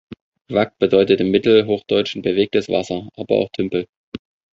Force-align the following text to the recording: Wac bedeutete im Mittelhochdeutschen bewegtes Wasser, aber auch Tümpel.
Wac 0.49 0.79
bedeutete 0.79 1.21
im 1.21 1.29
Mittelhochdeutschen 1.29 2.23
bewegtes 2.23 2.69
Wasser, 2.69 3.07
aber 3.15 3.35
auch 3.35 3.51
Tümpel. 3.51 3.85